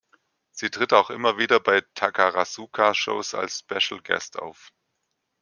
Sie 0.55 0.71
tritt 0.71 0.93
auch 0.93 1.11
immer 1.11 1.37
wieder 1.37 1.59
bei 1.59 1.83
Takarazuka-Shows 1.93 3.35
als 3.35 3.59
Special 3.59 4.01
Guest 4.01 4.39
auf. 4.39 4.73